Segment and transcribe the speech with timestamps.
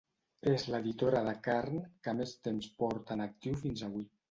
[0.51, 1.77] És l'editora de "Carn"
[2.09, 4.11] que més temps porta en actiu fins avui.